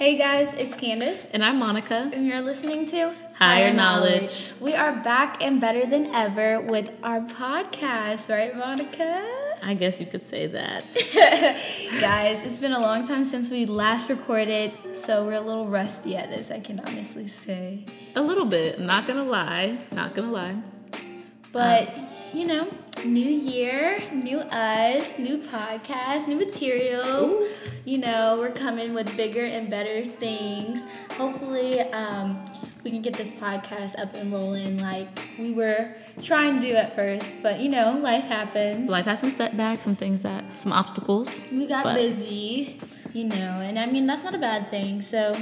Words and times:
Hey 0.00 0.16
guys, 0.16 0.54
it's 0.54 0.74
Candace. 0.76 1.28
And 1.30 1.44
I'm 1.44 1.58
Monica. 1.58 2.10
And 2.14 2.26
you're 2.26 2.40
listening 2.40 2.86
to 2.86 3.12
Higher 3.34 3.70
Knowledge. 3.70 4.50
We 4.58 4.72
are 4.74 4.96
back 4.96 5.44
and 5.44 5.60
better 5.60 5.84
than 5.84 6.06
ever 6.06 6.58
with 6.58 6.90
our 7.02 7.20
podcast, 7.20 8.30
right, 8.30 8.56
Monica? 8.56 9.22
I 9.62 9.74
guess 9.74 10.00
you 10.00 10.06
could 10.06 10.22
say 10.22 10.46
that. 10.46 10.84
Guys, 12.00 12.42
it's 12.46 12.56
been 12.56 12.72
a 12.72 12.80
long 12.80 13.06
time 13.06 13.26
since 13.26 13.50
we 13.50 13.66
last 13.66 14.08
recorded, 14.08 14.72
so 14.96 15.26
we're 15.26 15.34
a 15.34 15.40
little 15.42 15.66
rusty 15.66 16.16
at 16.16 16.30
this, 16.30 16.50
I 16.50 16.60
can 16.60 16.80
honestly 16.80 17.28
say. 17.28 17.84
A 18.16 18.22
little 18.22 18.46
bit. 18.46 18.78
I'm 18.78 18.86
not 18.86 19.06
gonna 19.06 19.24
lie. 19.24 19.80
Not 19.92 20.14
gonna 20.14 20.32
lie. 20.32 20.62
But, 21.52 21.98
um, 21.98 22.09
you 22.32 22.46
know, 22.46 22.68
new 23.04 23.28
year, 23.28 23.98
new 24.12 24.38
us, 24.38 25.18
new 25.18 25.38
podcast, 25.38 26.28
new 26.28 26.36
material. 26.36 27.30
Ooh. 27.30 27.48
You 27.84 27.98
know, 27.98 28.36
we're 28.38 28.52
coming 28.52 28.94
with 28.94 29.16
bigger 29.16 29.44
and 29.44 29.68
better 29.68 30.04
things. 30.04 30.82
Hopefully, 31.16 31.80
um, 31.80 32.44
we 32.84 32.90
can 32.90 33.02
get 33.02 33.14
this 33.14 33.32
podcast 33.32 33.98
up 33.98 34.14
and 34.14 34.32
rolling 34.32 34.78
like 34.78 35.08
we 35.38 35.52
were 35.52 35.94
trying 36.22 36.60
to 36.60 36.68
do 36.68 36.74
at 36.76 36.94
first. 36.94 37.42
But 37.42 37.60
you 37.60 37.68
know, 37.68 37.98
life 37.98 38.24
happens. 38.24 38.88
Life 38.88 39.06
has 39.06 39.20
some 39.20 39.30
setbacks, 39.30 39.82
some 39.82 39.96
things 39.96 40.22
that, 40.22 40.44
some 40.58 40.72
obstacles. 40.72 41.44
We 41.50 41.66
got 41.66 41.94
busy, 41.94 42.78
you 43.12 43.24
know, 43.24 43.34
and 43.60 43.78
I 43.78 43.86
mean, 43.86 44.06
that's 44.06 44.24
not 44.24 44.34
a 44.34 44.38
bad 44.38 44.70
thing. 44.70 45.02
So, 45.02 45.32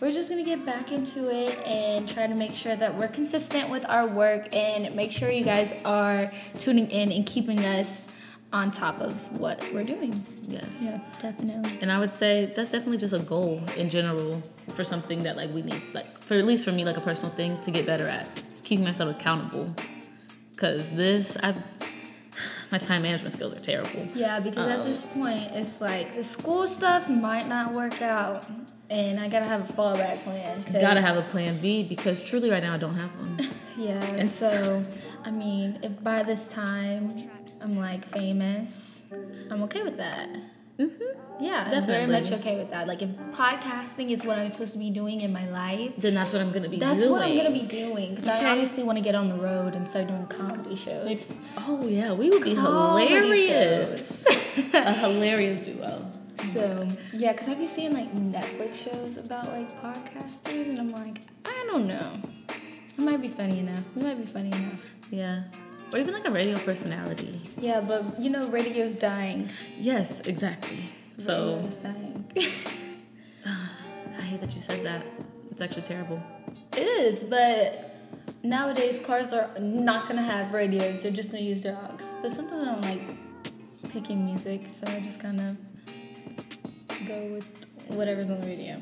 we're 0.00 0.12
just 0.12 0.30
gonna 0.30 0.42
get 0.42 0.64
back 0.64 0.90
into 0.92 1.30
it 1.30 1.58
and 1.66 2.08
try 2.08 2.26
to 2.26 2.34
make 2.34 2.54
sure 2.54 2.74
that 2.74 2.96
we're 2.96 3.08
consistent 3.08 3.68
with 3.68 3.84
our 3.88 4.06
work 4.06 4.54
and 4.54 4.94
make 4.94 5.12
sure 5.12 5.30
you 5.30 5.44
guys 5.44 5.72
are 5.84 6.30
tuning 6.54 6.90
in 6.90 7.12
and 7.12 7.26
keeping 7.26 7.64
us 7.64 8.12
on 8.52 8.70
top 8.70 9.00
of 9.00 9.38
what 9.38 9.64
we're 9.72 9.84
doing. 9.84 10.12
Yes. 10.48 10.82
Yeah, 10.82 11.00
definitely. 11.20 11.78
And 11.80 11.92
I 11.92 11.98
would 11.98 12.12
say 12.12 12.46
that's 12.46 12.70
definitely 12.70 12.98
just 12.98 13.14
a 13.14 13.20
goal 13.20 13.62
in 13.76 13.90
general 13.90 14.42
for 14.74 14.82
something 14.82 15.22
that 15.22 15.36
like 15.36 15.50
we 15.50 15.62
need, 15.62 15.82
like 15.92 16.20
for 16.20 16.34
at 16.34 16.44
least 16.46 16.64
for 16.64 16.72
me, 16.72 16.84
like 16.84 16.96
a 16.96 17.00
personal 17.00 17.30
thing 17.32 17.60
to 17.60 17.70
get 17.70 17.86
better 17.86 18.08
at. 18.08 18.26
It's 18.38 18.60
keeping 18.60 18.84
myself 18.84 19.14
accountable. 19.14 19.74
Cause 20.56 20.90
this, 20.90 21.36
I, 21.42 21.54
my 22.70 22.78
time 22.78 23.02
management 23.02 23.32
skills 23.32 23.54
are 23.54 23.58
terrible. 23.58 24.06
Yeah, 24.14 24.40
because 24.40 24.64
um, 24.64 24.70
at 24.70 24.84
this 24.84 25.02
point, 25.04 25.40
it's 25.52 25.80
like 25.80 26.12
the 26.12 26.24
school 26.24 26.66
stuff 26.66 27.08
might 27.08 27.48
not 27.48 27.72
work 27.72 28.00
out 28.00 28.46
and 28.90 29.20
I 29.20 29.28
gotta 29.28 29.48
have 29.48 29.70
a 29.70 29.72
fallback 29.72 30.20
plan. 30.20 30.64
Gotta 30.72 31.00
have 31.00 31.16
a 31.16 31.22
plan 31.22 31.58
B 31.58 31.82
because 31.84 32.22
truly 32.22 32.50
right 32.50 32.62
now 32.62 32.74
I 32.74 32.76
don't 32.76 32.96
have 32.96 33.14
one. 33.16 33.48
yeah, 33.76 34.04
and 34.04 34.30
so 34.30 34.82
I 35.24 35.30
mean, 35.30 35.78
if 35.82 36.02
by 36.02 36.22
this 36.22 36.48
time 36.48 37.30
I'm 37.60 37.78
like 37.78 38.04
famous, 38.04 39.02
I'm 39.50 39.62
okay 39.64 39.82
with 39.82 39.96
that. 39.98 40.28
Mm-hmm. 40.80 41.44
Yeah, 41.44 41.64
Definitely. 41.64 41.78
I'm 41.78 42.10
very 42.10 42.22
much 42.22 42.32
okay 42.40 42.56
with 42.56 42.70
that. 42.70 42.86
Like 42.86 43.02
if 43.02 43.14
podcasting 43.32 44.10
is 44.10 44.24
what 44.24 44.38
I'm 44.38 44.50
supposed 44.50 44.72
to 44.74 44.78
be 44.78 44.90
doing 44.90 45.20
in 45.20 45.32
my 45.32 45.48
life, 45.48 45.92
then 45.96 46.14
that's 46.14 46.32
what 46.32 46.42
I'm 46.42 46.52
gonna 46.52 46.68
be. 46.68 46.76
Doing. 46.76 46.88
That's 46.88 47.00
doing. 47.00 47.12
what 47.12 47.22
I'm 47.22 47.36
gonna 47.36 47.50
be 47.50 47.62
doing 47.62 48.14
because 48.14 48.28
okay. 48.28 48.46
I 48.46 48.50
obviously 48.50 48.82
want 48.82 48.98
to 48.98 49.04
get 49.04 49.14
on 49.14 49.28
the 49.28 49.36
road 49.36 49.74
and 49.74 49.88
start 49.88 50.08
doing 50.08 50.26
comedy 50.26 50.76
shows. 50.76 51.34
Oh 51.58 51.86
yeah, 51.86 52.12
we 52.12 52.28
would 52.28 52.42
be 52.42 52.54
comedy 52.54 53.14
hilarious. 53.14 54.24
a 54.74 54.92
hilarious 54.92 55.64
duo. 55.64 56.10
So 56.54 56.88
yeah, 57.12 57.32
because 57.32 57.48
I've 57.48 57.58
been 57.58 57.66
seeing 57.66 57.92
like 57.92 58.12
Netflix 58.14 58.74
shows 58.74 59.18
about 59.18 59.46
like 59.52 59.70
podcasters, 59.82 60.70
and 60.70 60.80
I'm 60.80 60.90
like, 60.90 61.20
I 61.44 61.68
don't 61.70 61.86
know. 61.86 62.18
It 62.48 63.04
might 63.04 63.20
be 63.20 63.28
funny 63.28 63.60
enough. 63.60 63.84
We 63.94 64.02
might 64.02 64.18
be 64.18 64.24
funny 64.24 64.48
enough. 64.48 64.82
Yeah. 65.10 65.44
Or 65.92 65.98
even 65.98 66.14
like 66.14 66.26
a 66.26 66.30
radio 66.30 66.56
personality. 66.58 67.38
Yeah, 67.58 67.80
but 67.80 68.20
you 68.20 68.30
know, 68.30 68.48
radio's 68.48 68.96
dying. 68.96 69.50
Yes, 69.78 70.20
exactly. 70.20 70.84
So 71.18 71.56
radio's 71.56 71.76
dying. 71.76 72.24
I 73.46 74.22
hate 74.22 74.40
that 74.40 74.54
you 74.54 74.60
said 74.60 74.84
that. 74.84 75.04
It's 75.50 75.60
actually 75.60 75.82
terrible. 75.82 76.22
It 76.76 76.86
is, 76.86 77.24
but 77.24 77.96
nowadays 78.42 78.98
cars 78.98 79.32
are 79.32 79.50
not 79.58 80.06
gonna 80.08 80.22
have 80.22 80.52
radios. 80.52 81.02
They're 81.02 81.10
just 81.10 81.32
gonna 81.32 81.42
use 81.42 81.62
their 81.62 81.76
aux. 81.76 81.96
But 82.22 82.32
sometimes 82.32 82.62
I 82.62 82.66
don't 82.66 82.82
like 82.82 83.92
picking 83.92 84.24
music, 84.24 84.66
so 84.68 84.86
I 84.86 85.00
just 85.00 85.20
kind 85.20 85.40
of 85.40 85.56
go 87.06 87.18
with 87.32 87.66
whatever's 87.88 88.30
on 88.30 88.40
the 88.40 88.46
radio. 88.46 88.80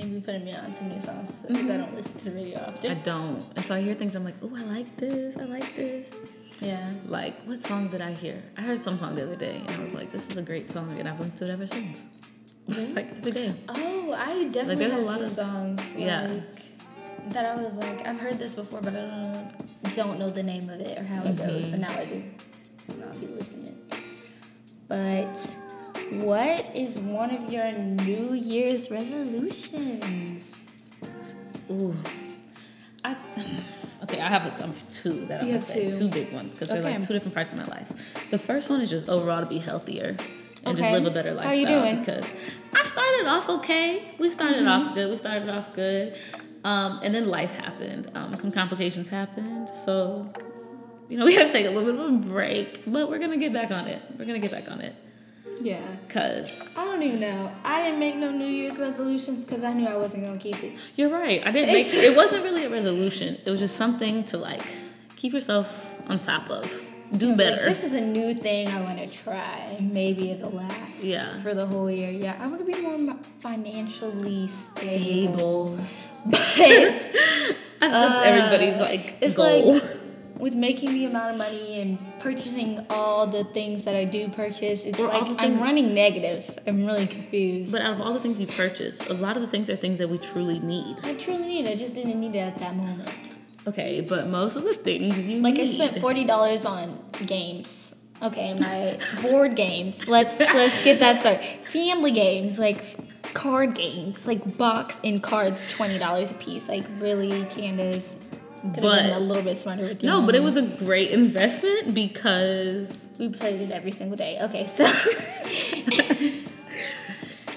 And 0.00 0.14
you 0.14 0.20
putting 0.20 0.44
me 0.44 0.54
on 0.54 0.72
some 0.72 0.90
new 0.90 1.00
songs 1.00 1.36
because 1.36 1.62
mm-hmm. 1.62 1.72
I 1.72 1.76
don't 1.76 1.94
listen 1.94 2.18
to 2.18 2.24
the 2.26 2.30
radio 2.30 2.60
often. 2.60 2.90
I 2.90 2.94
don't, 2.94 3.44
and 3.56 3.64
so 3.64 3.74
I 3.74 3.80
hear 3.80 3.94
things. 3.94 4.14
I'm 4.14 4.24
like, 4.24 4.36
oh, 4.42 4.56
I 4.56 4.62
like 4.62 4.96
this. 4.96 5.36
I 5.36 5.44
like 5.44 5.74
this. 5.74 6.16
Yeah. 6.60 6.88
Like, 7.06 7.42
what 7.46 7.58
song 7.58 7.88
did 7.88 8.00
I 8.00 8.14
hear? 8.14 8.40
I 8.56 8.62
heard 8.62 8.78
some 8.78 8.96
song 8.96 9.16
the 9.16 9.24
other 9.24 9.34
day, 9.34 9.60
and 9.66 9.70
I 9.70 9.82
was 9.82 9.94
like, 9.94 10.12
this 10.12 10.30
is 10.30 10.36
a 10.36 10.42
great 10.42 10.70
song, 10.70 10.96
and 10.96 11.08
I've 11.08 11.18
listened 11.18 11.36
to 11.38 11.44
it 11.44 11.50
ever 11.50 11.66
since. 11.66 12.06
Really? 12.68 12.92
like 12.92 13.10
every 13.16 13.32
day. 13.32 13.54
Oh, 13.68 14.12
I 14.12 14.44
definitely 14.44 14.84
like, 14.84 14.92
have 14.92 15.02
a 15.02 15.06
lot 15.06 15.20
of 15.20 15.28
songs. 15.30 15.80
Like, 15.94 16.04
yeah. 16.04 16.40
That 17.30 17.58
I 17.58 17.60
was 17.60 17.74
like, 17.74 18.06
I've 18.06 18.20
heard 18.20 18.38
this 18.38 18.54
before, 18.54 18.80
but 18.80 18.94
I 18.94 19.06
don't 19.06 19.32
know, 19.32 19.50
don't 19.96 20.18
know 20.18 20.30
the 20.30 20.44
name 20.44 20.68
of 20.70 20.80
it 20.80 20.96
or 20.96 21.02
how 21.02 21.24
it 21.24 21.34
mm-hmm. 21.34 21.48
goes. 21.48 21.66
But 21.66 21.80
now 21.80 21.90
I 21.90 22.04
do, 22.04 22.22
so 22.86 22.94
now 22.94 23.06
I'll 23.12 23.20
be 23.20 23.26
listening. 23.26 23.76
But 24.86 25.56
what 26.10 26.74
is 26.74 26.98
one 26.98 27.34
of 27.34 27.52
your 27.52 27.70
New 27.72 28.32
Year's 28.32 28.90
resolutions? 28.90 30.58
Ooh, 31.70 31.94
I 33.04 33.14
okay. 34.04 34.20
I 34.20 34.28
have 34.28 34.46
a, 34.46 34.64
um, 34.64 34.72
two 34.90 35.26
that 35.26 35.40
I'm 35.40 35.46
gonna 35.46 35.60
say 35.60 35.90
two. 35.90 35.98
two 35.98 36.08
big 36.08 36.32
ones 36.32 36.54
because 36.54 36.70
okay. 36.70 36.80
they're 36.80 36.90
like 36.92 37.06
two 37.06 37.12
different 37.12 37.34
parts 37.34 37.52
of 37.52 37.58
my 37.58 37.64
life. 37.64 37.92
The 38.30 38.38
first 38.38 38.70
one 38.70 38.80
is 38.80 38.88
just 38.88 39.08
overall 39.08 39.42
to 39.42 39.48
be 39.48 39.58
healthier 39.58 40.16
and 40.64 40.78
okay. 40.78 40.80
just 40.80 40.92
live 40.92 41.04
a 41.04 41.10
better 41.10 41.34
lifestyle. 41.34 41.54
How 41.54 41.60
you 41.60 41.66
doing? 41.66 42.00
Because 42.00 42.32
I 42.74 42.84
started 42.84 43.26
off 43.26 43.48
okay. 43.60 44.14
We 44.18 44.30
started 44.30 44.60
mm-hmm. 44.62 44.88
off 44.88 44.94
good. 44.94 45.10
We 45.10 45.18
started 45.18 45.48
off 45.50 45.74
good, 45.74 46.16
um, 46.64 47.00
and 47.02 47.14
then 47.14 47.28
life 47.28 47.52
happened. 47.52 48.10
Um, 48.14 48.34
some 48.36 48.50
complications 48.50 49.08
happened, 49.08 49.68
so 49.68 50.32
you 51.10 51.18
know 51.18 51.26
we 51.26 51.34
had 51.34 51.48
to 51.48 51.52
take 51.52 51.66
a 51.66 51.70
little 51.70 51.92
bit 51.92 52.00
of 52.00 52.08
a 52.08 52.32
break. 52.32 52.82
But 52.86 53.10
we're 53.10 53.18
gonna 53.18 53.36
get 53.36 53.52
back 53.52 53.70
on 53.70 53.88
it. 53.88 54.00
We're 54.18 54.24
gonna 54.24 54.38
get 54.38 54.52
back 54.52 54.70
on 54.70 54.80
it. 54.80 54.94
Yeah. 55.60 55.80
Cause 56.08 56.74
I 56.76 56.84
don't 56.84 57.02
even 57.02 57.20
know. 57.20 57.52
I 57.64 57.82
didn't 57.84 57.98
make 57.98 58.16
no 58.16 58.30
New 58.30 58.46
Year's 58.46 58.78
resolutions 58.78 59.44
because 59.44 59.64
I 59.64 59.72
knew 59.72 59.86
I 59.86 59.96
wasn't 59.96 60.26
gonna 60.26 60.38
keep 60.38 60.62
it. 60.62 60.82
You're 60.96 61.10
right. 61.10 61.46
I 61.46 61.50
didn't 61.50 61.72
make. 61.72 61.86
it 61.92 62.16
wasn't 62.16 62.44
really 62.44 62.64
a 62.64 62.70
resolution. 62.70 63.36
It 63.44 63.50
was 63.50 63.60
just 63.60 63.76
something 63.76 64.24
to 64.24 64.38
like 64.38 64.62
keep 65.16 65.32
yourself 65.32 65.94
on 66.10 66.18
top 66.18 66.50
of. 66.50 66.84
Do 67.16 67.34
better. 67.34 67.64
this 67.64 67.84
is 67.84 67.94
a 67.94 68.02
new 68.02 68.34
thing 68.34 68.68
I 68.68 68.82
want 68.82 68.98
to 68.98 69.06
try. 69.06 69.78
Maybe 69.80 70.30
it'll 70.30 70.50
last. 70.50 71.02
Yeah. 71.02 71.26
For 71.42 71.54
the 71.54 71.66
whole 71.66 71.90
year. 71.90 72.10
Yeah. 72.10 72.36
I 72.38 72.46
want 72.46 72.58
to 72.58 72.70
be 72.70 72.80
more 72.82 73.16
financially 73.40 74.48
stable. 74.48 75.72
stable. 75.72 75.78
But 76.26 76.54
that's 77.80 78.16
uh, 78.16 78.22
everybody's 78.24 78.80
like 78.80 79.14
it's 79.20 79.36
goal. 79.36 79.74
Like, 79.74 79.82
with 80.38 80.54
making 80.54 80.92
the 80.92 81.04
amount 81.04 81.32
of 81.32 81.38
money 81.38 81.80
and 81.80 81.98
purchasing 82.20 82.84
all 82.90 83.26
the 83.26 83.44
things 83.44 83.84
that 83.84 83.96
I 83.96 84.04
do 84.04 84.28
purchase, 84.28 84.84
it's 84.84 84.98
or 84.98 85.08
like 85.08 85.28
I'm 85.38 85.60
running 85.60 85.94
negative. 85.94 86.58
I'm 86.66 86.86
really 86.86 87.06
confused. 87.06 87.72
But 87.72 87.82
out 87.82 87.94
of 87.94 88.00
all 88.00 88.12
the 88.12 88.20
things 88.20 88.40
you 88.40 88.46
purchase, 88.46 89.08
a 89.08 89.14
lot 89.14 89.36
of 89.36 89.42
the 89.42 89.48
things 89.48 89.68
are 89.68 89.76
things 89.76 89.98
that 89.98 90.08
we 90.08 90.18
truly 90.18 90.60
need. 90.60 90.98
I 91.04 91.14
truly 91.14 91.46
need. 91.46 91.66
I 91.66 91.74
just 91.74 91.94
didn't 91.94 92.20
need 92.20 92.34
it 92.34 92.40
at 92.40 92.58
that 92.58 92.76
moment. 92.76 93.12
Okay, 93.66 94.00
but 94.00 94.28
most 94.28 94.56
of 94.56 94.62
the 94.62 94.74
things 94.74 95.18
you 95.18 95.40
like, 95.40 95.54
need. 95.54 95.62
I 95.62 95.66
spent 95.66 96.00
forty 96.00 96.24
dollars 96.24 96.64
on 96.64 96.98
games. 97.26 97.94
Okay, 98.22 98.54
my 98.54 98.98
board 99.22 99.56
games. 99.56 100.08
Let's 100.08 100.38
let's 100.38 100.82
get 100.84 101.00
that 101.00 101.18
started. 101.18 101.42
Family 101.64 102.12
games, 102.12 102.58
like 102.58 103.34
card 103.34 103.74
games, 103.74 104.26
like 104.26 104.56
box 104.56 105.00
and 105.04 105.22
cards, 105.22 105.62
twenty 105.70 105.98
dollars 105.98 106.30
a 106.30 106.34
piece. 106.34 106.68
Like 106.68 106.84
really, 106.98 107.44
Candace 107.46 108.16
could 108.60 108.82
but 108.82 109.02
have 109.02 109.10
been 109.10 109.16
a 109.16 109.20
little 109.20 109.42
bit 109.42 109.58
smarter 109.58 109.82
with 109.82 110.02
you. 110.02 110.08
No, 110.08 110.24
but 110.24 110.34
it 110.34 110.42
was 110.42 110.56
a 110.56 110.62
great 110.62 111.10
investment 111.10 111.94
because 111.94 113.06
we 113.18 113.28
played 113.28 113.62
it 113.62 113.70
every 113.70 113.90
single 113.90 114.16
day. 114.16 114.38
Okay, 114.42 114.66
so 114.66 114.84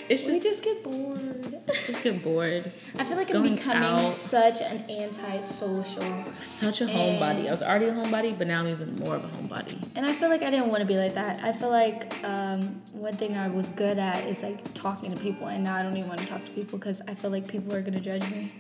it's 0.09 0.25
just 0.25 0.29
we 0.29 0.39
just 0.39 0.63
get 0.63 0.83
bored. 0.83 1.57
Just 1.67 2.03
get 2.03 2.23
bored. 2.23 2.73
I 2.99 3.03
feel 3.03 3.17
like 3.17 3.33
I'm 3.33 3.43
becoming 3.43 3.83
out. 3.83 4.09
such 4.09 4.61
an 4.61 4.83
antisocial, 4.89 6.23
such 6.37 6.81
a 6.81 6.85
homebody. 6.85 7.47
I 7.47 7.51
was 7.51 7.63
already 7.63 7.85
a 7.85 7.93
homebody, 7.93 8.37
but 8.37 8.47
now 8.47 8.59
I'm 8.59 8.67
even 8.67 8.95
more 8.95 9.15
of 9.15 9.23
a 9.23 9.29
homebody. 9.29 9.87
And 9.95 10.05
I 10.05 10.13
feel 10.13 10.29
like 10.29 10.43
I 10.43 10.49
didn't 10.49 10.67
want 10.67 10.81
to 10.81 10.87
be 10.87 10.97
like 10.97 11.13
that. 11.13 11.39
I 11.43 11.53
feel 11.53 11.69
like 11.69 12.13
um, 12.23 12.61
one 12.93 13.13
thing 13.13 13.37
I 13.37 13.47
was 13.47 13.69
good 13.69 13.97
at 13.97 14.25
is 14.27 14.43
like 14.43 14.73
talking 14.73 15.11
to 15.11 15.17
people, 15.19 15.47
and 15.47 15.63
now 15.63 15.75
I 15.77 15.83
don't 15.83 15.95
even 15.95 16.09
want 16.09 16.19
to 16.19 16.27
talk 16.27 16.41
to 16.41 16.51
people 16.51 16.77
because 16.77 17.01
I 17.07 17.15
feel 17.15 17.31
like 17.31 17.47
people 17.47 17.73
are 17.73 17.81
gonna 17.81 18.01
judge 18.01 18.29
me 18.29 18.51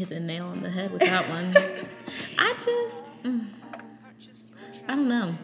hit 0.00 0.08
the 0.08 0.20
nail 0.20 0.46
on 0.46 0.62
the 0.62 0.70
head 0.70 0.90
with 0.90 1.02
that 1.02 1.28
one. 1.28 1.54
I 2.38 2.52
just, 2.54 3.22
mm, 3.22 3.46
I 4.88 4.96
don't 4.96 5.08
know. 5.08 5.34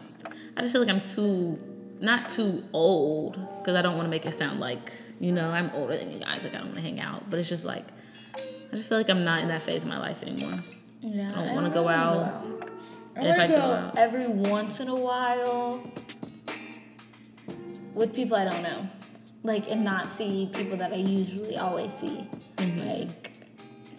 I 0.55 0.61
just 0.61 0.73
feel 0.73 0.81
like 0.81 0.89
I'm 0.89 1.01
too, 1.01 1.59
not 1.99 2.27
too 2.27 2.63
old, 2.73 3.37
because 3.59 3.75
I 3.75 3.81
don't 3.83 3.95
want 3.95 4.07
to 4.07 4.09
make 4.09 4.25
it 4.25 4.33
sound 4.33 4.59
like, 4.59 4.91
you 5.19 5.31
know, 5.31 5.51
I'm 5.51 5.69
older 5.75 5.95
than 5.95 6.11
you 6.11 6.19
guys. 6.19 6.43
Like, 6.43 6.55
I 6.55 6.57
don't 6.57 6.67
want 6.67 6.77
to 6.77 6.81
hang 6.81 6.99
out. 6.99 7.29
But 7.29 7.39
it's 7.39 7.49
just 7.49 7.65
like, 7.65 7.85
I 8.35 8.75
just 8.75 8.89
feel 8.89 8.97
like 8.97 9.09
I'm 9.09 9.23
not 9.23 9.41
in 9.41 9.47
that 9.49 9.61
phase 9.61 9.83
of 9.83 9.89
my 9.89 9.99
life 9.99 10.23
anymore. 10.23 10.63
Yeah, 11.01 11.31
I 11.31 11.45
don't 11.45 11.55
want 11.55 11.67
to 11.67 11.73
go 11.73 11.87
out. 11.87 12.43
I 13.15 13.21
want 13.21 13.41
to 13.41 13.47
go, 13.47 13.67
go 13.67 13.73
out 13.73 13.97
every 13.97 14.27
once 14.27 14.79
in 14.79 14.89
a 14.89 14.95
while 14.95 15.83
with 17.93 18.13
people 18.13 18.35
I 18.35 18.45
don't 18.45 18.61
know. 18.61 18.89
like 19.43 19.69
and 19.71 19.83
not 19.83 20.05
see 20.05 20.49
people 20.53 20.77
that 20.77 20.91
I 20.91 20.97
usually 20.97 21.57
always 21.57 21.93
see. 21.93 22.27
Mm-hmm. 22.57 22.81
Like, 22.81 23.36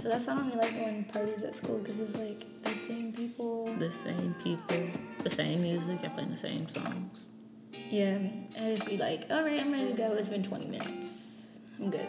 so 0.09 0.15
that's 0.15 0.27
why 0.27 0.33
I 0.33 0.37
don't 0.37 0.47
really 0.47 0.59
like 0.59 0.75
going 0.75 1.05
to 1.05 1.13
parties 1.13 1.43
at 1.43 1.55
school 1.55 1.79
because 1.81 2.01
it's 2.01 2.17
like 2.17 2.43
the 2.63 2.75
same 2.75 3.13
people. 3.13 3.67
The 3.67 3.91
same 3.91 4.35
people, 4.43 4.89
the 5.23 5.31
same 5.31 5.61
music. 5.61 5.99
You're 6.03 6.11
playing 6.13 6.31
the 6.31 6.37
same 6.39 6.67
songs. 6.67 7.25
Yeah, 7.91 8.17
I 8.57 8.75
just 8.75 8.87
be 8.87 8.97
like, 8.97 9.27
all 9.31 9.43
right, 9.43 9.61
I'm 9.61 9.71
ready 9.71 9.89
to 9.89 9.93
go. 9.93 10.13
It's 10.13 10.29
been 10.29 10.43
20 10.43 10.65
minutes. 10.67 11.61
I'm 11.79 11.91
good. 11.91 12.07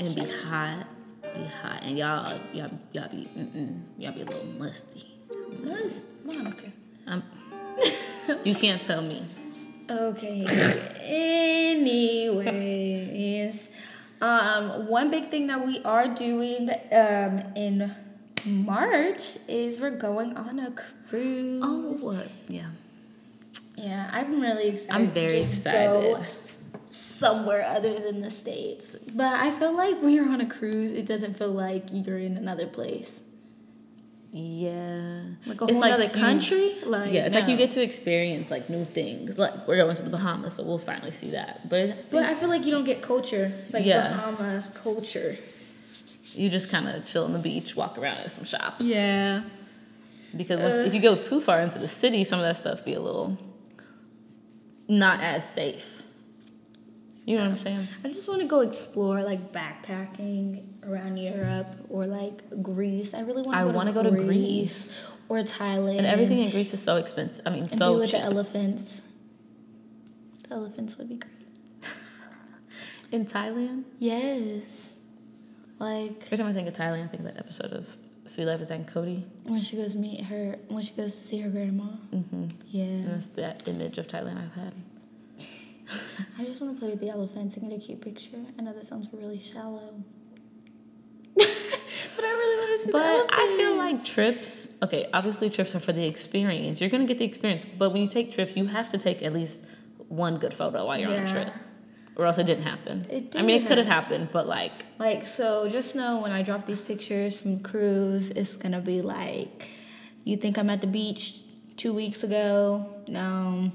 And 0.00 0.12
be 0.16 0.22
hot, 0.22 0.86
be 1.34 1.44
hot, 1.44 1.84
and 1.84 1.96
y'all, 1.96 2.36
y'all, 2.52 2.70
y'all 2.92 3.08
be, 3.10 3.28
mm-mm, 3.36 3.80
y'all 3.96 4.10
be 4.12 4.22
a 4.22 4.24
little 4.24 4.44
musty. 4.44 5.06
Must, 5.62 6.06
mom, 6.24 6.48
okay. 6.48 6.72
Um, 7.06 7.22
you 8.44 8.56
can't 8.56 8.82
tell 8.82 9.02
me. 9.02 9.24
Okay. 9.88 10.44
Anyways, 11.76 13.68
um, 14.20 14.88
one 14.88 15.10
big 15.10 15.30
thing 15.30 15.46
that 15.48 15.66
we 15.66 15.82
are 15.84 16.08
doing 16.08 16.70
um 16.92 17.42
in 17.54 17.94
March 18.44 19.36
is 19.48 19.80
we're 19.80 19.90
going 19.90 20.36
on 20.36 20.58
a 20.58 20.70
cruise. 21.08 21.62
Oh, 21.64 21.96
what? 22.00 22.28
Yeah. 22.48 22.68
Yeah, 23.76 24.08
I'm 24.12 24.40
really 24.40 24.68
excited. 24.68 24.92
I'm 24.94 25.10
very 25.10 25.38
excited. 25.38 26.26
somewhere 26.86 27.64
other 27.64 27.98
than 27.98 28.22
the 28.22 28.30
states, 28.30 28.96
but 29.14 29.34
I 29.34 29.50
feel 29.50 29.76
like 29.76 30.00
when 30.00 30.12
you're 30.12 30.28
on 30.28 30.40
a 30.40 30.46
cruise, 30.46 30.96
it 30.96 31.04
doesn't 31.06 31.36
feel 31.36 31.50
like 31.50 31.84
you're 31.90 32.18
in 32.18 32.36
another 32.36 32.66
place. 32.66 33.20
Yeah, 34.38 35.20
like 35.46 35.62
a 35.62 35.64
it's 35.64 35.72
whole 35.72 35.80
like 35.80 35.92
other 35.94 36.10
country. 36.10 36.74
like 36.84 37.10
yeah, 37.10 37.24
it's 37.24 37.34
no. 37.34 37.40
like 37.40 37.48
you 37.48 37.56
get 37.56 37.70
to 37.70 37.82
experience 37.82 38.50
like 38.50 38.68
new 38.68 38.84
things. 38.84 39.38
Like 39.38 39.66
we're 39.66 39.78
going 39.78 39.96
to 39.96 40.02
the 40.02 40.10
Bahamas, 40.10 40.56
so 40.56 40.62
we'll 40.62 40.76
finally 40.76 41.10
see 41.10 41.30
that. 41.30 41.66
But 41.70 42.10
but 42.10 42.24
I 42.24 42.34
feel 42.34 42.50
like 42.50 42.66
you 42.66 42.70
don't 42.70 42.84
get 42.84 43.00
culture, 43.00 43.50
like 43.72 43.86
yeah. 43.86 44.08
Bahama 44.08 44.62
culture. 44.74 45.36
You 46.34 46.50
just 46.50 46.68
kind 46.68 46.86
of 46.86 47.06
chill 47.06 47.24
on 47.24 47.32
the 47.32 47.38
beach, 47.38 47.76
walk 47.76 47.96
around 47.96 48.18
at 48.18 48.30
some 48.30 48.44
shops. 48.44 48.84
Yeah. 48.84 49.42
Because 50.36 50.60
uh, 50.78 50.82
if 50.82 50.92
you 50.92 51.00
go 51.00 51.16
too 51.16 51.40
far 51.40 51.60
into 51.60 51.78
the 51.78 51.88
city, 51.88 52.22
some 52.22 52.38
of 52.38 52.44
that 52.44 52.58
stuff 52.58 52.84
be 52.84 52.92
a 52.92 53.00
little 53.00 53.38
not 54.86 55.22
as 55.22 55.50
safe. 55.50 56.02
You 57.26 57.36
know 57.36 57.42
what 57.42 57.50
I'm 57.50 57.56
saying? 57.56 57.88
I 58.04 58.08
just 58.08 58.28
want 58.28 58.40
to 58.40 58.46
go 58.46 58.60
explore 58.60 59.24
like 59.24 59.52
backpacking 59.52 60.62
around 60.84 61.16
Europe 61.16 61.66
or 61.88 62.06
like 62.06 62.62
Greece. 62.62 63.14
I 63.14 63.20
really 63.20 63.42
want 63.42 63.52
to. 63.52 63.58
I 63.58 63.64
want 63.64 63.88
to 63.88 63.92
go 63.92 64.04
to 64.04 64.12
Greece 64.12 65.02
or 65.28 65.38
Thailand. 65.38 65.98
And 65.98 66.06
everything 66.06 66.38
in 66.38 66.50
Greece 66.50 66.72
is 66.72 66.80
so 66.80 66.96
expensive. 66.96 67.44
I 67.44 67.50
mean, 67.50 67.62
and 67.62 67.74
so 67.76 67.94
be 67.94 68.00
with 68.00 68.10
cheap. 68.12 68.20
the 68.20 68.26
elephants. 68.26 69.02
The 70.48 70.54
elephants 70.54 70.96
would 70.98 71.08
be 71.08 71.16
great. 71.16 71.32
in 73.10 73.26
Thailand? 73.26 73.82
Yes. 73.98 74.94
Like 75.80 76.22
every 76.26 76.38
time 76.38 76.46
I 76.46 76.52
think 76.52 76.68
of 76.68 76.74
Thailand, 76.74 77.04
I 77.04 77.08
think 77.08 77.20
of 77.20 77.34
that 77.34 77.38
episode 77.38 77.72
of 77.72 77.96
Suite 78.24 78.46
Life 78.46 78.62
Zack 78.62 78.78
and 78.78 78.86
Cody. 78.86 79.26
When 79.42 79.62
she 79.62 79.76
goes 79.76 79.96
meet 79.96 80.26
her, 80.26 80.54
when 80.68 80.84
she 80.84 80.94
goes 80.94 81.16
to 81.16 81.20
see 81.22 81.40
her 81.40 81.50
grandma. 81.50 81.88
Mm-hmm. 82.14 82.46
Yeah. 82.68 82.84
And 82.84 83.08
that's 83.08 83.26
that 83.28 83.66
image 83.66 83.98
of 83.98 84.06
Thailand 84.06 84.38
I've 84.40 84.54
had. 84.54 84.74
I 86.38 86.44
just 86.44 86.60
want 86.60 86.74
to 86.74 86.80
play 86.80 86.90
with 86.90 87.00
the 87.00 87.10
elephants 87.10 87.56
and 87.56 87.68
get 87.68 87.78
a 87.78 87.80
cute 87.80 88.00
picture. 88.00 88.38
I 88.58 88.62
know 88.62 88.72
that 88.72 88.86
sounds 88.86 89.08
really 89.12 89.38
shallow. 89.38 90.02
but 91.36 91.44
I 91.46 92.22
really 92.22 92.60
want 92.60 92.70
to 92.72 92.78
see 92.78 92.86
the 92.86 92.92
But 92.92 93.26
I 93.32 93.54
feel 93.56 93.76
like 93.76 94.04
trips, 94.04 94.68
okay, 94.82 95.08
obviously 95.12 95.50
trips 95.50 95.74
are 95.74 95.80
for 95.80 95.92
the 95.92 96.06
experience. 96.06 96.80
You're 96.80 96.90
going 96.90 97.06
to 97.06 97.12
get 97.12 97.18
the 97.18 97.24
experience. 97.24 97.64
But 97.64 97.90
when 97.90 98.02
you 98.02 98.08
take 98.08 98.32
trips, 98.32 98.56
you 98.56 98.66
have 98.66 98.88
to 98.90 98.98
take 98.98 99.22
at 99.22 99.32
least 99.32 99.66
one 100.08 100.38
good 100.38 100.54
photo 100.54 100.86
while 100.86 100.98
you're 100.98 101.10
yeah. 101.10 101.18
on 101.18 101.24
a 101.24 101.30
trip. 101.30 101.54
Or 102.16 102.24
else 102.24 102.38
it 102.38 102.46
didn't 102.46 102.64
happen. 102.64 103.06
It 103.10 103.32
did 103.32 103.40
I 103.40 103.44
mean, 103.44 103.62
it 103.62 103.66
could 103.66 103.76
have 103.76 103.86
happened, 103.86 104.30
but 104.32 104.46
like. 104.46 104.72
Like, 104.98 105.26
so 105.26 105.68
just 105.68 105.94
know 105.94 106.18
when 106.18 106.32
I 106.32 106.42
drop 106.42 106.64
these 106.64 106.80
pictures 106.80 107.36
from 107.36 107.60
cruise, 107.60 108.30
it's 108.30 108.56
going 108.56 108.72
to 108.72 108.80
be 108.80 109.02
like, 109.02 109.68
you 110.24 110.38
think 110.38 110.56
I'm 110.56 110.70
at 110.70 110.80
the 110.80 110.86
beach 110.86 111.42
two 111.76 111.92
weeks 111.92 112.22
ago? 112.22 112.90
No, 113.06 113.70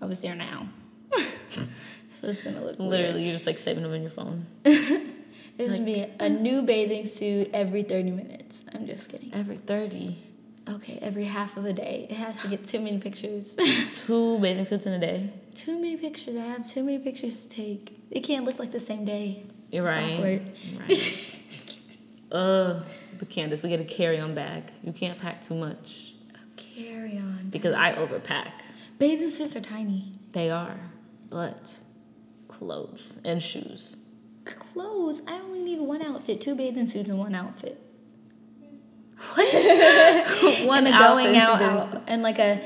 I 0.00 0.06
was 0.06 0.20
there 0.20 0.34
now. 0.34 0.68
So 2.22 2.28
it's 2.28 2.42
gonna 2.42 2.60
look 2.60 2.78
literally 2.78 3.14
weird. 3.14 3.24
you're 3.24 3.34
just 3.34 3.46
like 3.46 3.58
saving 3.58 3.82
them 3.82 3.92
in 3.92 4.02
your 4.02 4.10
phone. 4.10 4.46
There's 4.62 4.90
like, 5.58 5.80
gonna 5.80 5.84
be 5.84 6.06
a 6.20 6.28
new 6.28 6.62
bathing 6.62 7.06
suit 7.06 7.50
every 7.52 7.82
thirty 7.82 8.12
minutes. 8.12 8.64
I'm 8.72 8.86
just 8.86 9.08
kidding. 9.08 9.34
Every 9.34 9.56
thirty. 9.56 10.22
Okay, 10.68 11.00
every 11.02 11.24
half 11.24 11.56
of 11.56 11.64
a 11.66 11.72
day. 11.72 12.06
It 12.08 12.14
has 12.14 12.40
to 12.42 12.48
get 12.48 12.64
too 12.64 12.78
many 12.78 12.98
pictures. 12.98 13.56
two 14.06 14.38
bathing 14.38 14.64
suits 14.66 14.86
in 14.86 14.92
a 14.92 15.00
day. 15.00 15.30
Too 15.56 15.80
many 15.80 15.96
pictures. 15.96 16.38
I 16.38 16.44
have 16.44 16.64
too 16.64 16.84
many 16.84 17.00
pictures 17.00 17.44
to 17.44 17.48
take. 17.48 17.98
It 18.08 18.20
can't 18.20 18.44
look 18.44 18.60
like 18.60 18.70
the 18.70 18.78
same 18.78 19.04
day. 19.04 19.42
You're 19.72 19.84
it's 19.84 19.96
right. 19.96 20.12
Awkward. 20.14 20.52
Right. 20.78 21.42
Ugh. 22.32 22.86
but 23.18 23.28
Candace, 23.28 23.62
we 23.62 23.68
get 23.68 23.80
a 23.80 23.84
carry-on 23.84 24.34
bag. 24.34 24.70
You 24.84 24.92
can't 24.92 25.20
pack 25.20 25.42
too 25.42 25.54
much. 25.54 26.14
A 26.34 26.56
carry-on. 26.56 27.48
Because 27.50 27.74
I 27.74 27.94
overpack. 27.94 28.52
Bathing 28.98 29.30
suits 29.30 29.56
are 29.56 29.60
tiny. 29.60 30.12
They 30.30 30.48
are, 30.48 30.78
but 31.28 31.74
clothes 32.52 33.20
and 33.24 33.42
shoes. 33.42 33.96
Clothes? 34.44 35.22
I 35.26 35.34
only 35.40 35.60
need 35.62 35.80
one 35.80 36.02
outfit, 36.02 36.40
two 36.40 36.54
bathing 36.54 36.86
suits 36.86 37.08
and 37.08 37.18
one 37.18 37.34
outfit. 37.34 37.80
What? 39.34 39.54
one 40.66 40.86
and 40.86 40.94
a 40.94 40.98
going 40.98 41.36
out, 41.36 41.62
out 41.62 42.02
and 42.08 42.22
like 42.22 42.38
a 42.38 42.60